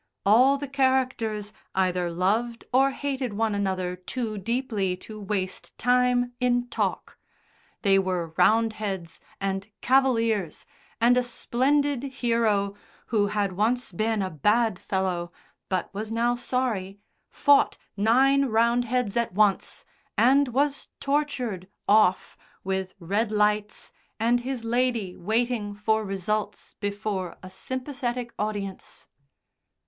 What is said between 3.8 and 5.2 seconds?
too deeply to